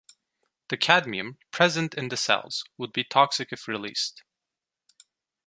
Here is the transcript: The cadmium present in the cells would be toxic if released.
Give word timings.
The 0.69 0.77
cadmium 0.77 1.37
present 1.51 1.93
in 1.93 2.09
the 2.09 2.17
cells 2.17 2.63
would 2.75 2.91
be 2.91 3.03
toxic 3.03 3.53
if 3.53 3.67
released. 3.67 4.23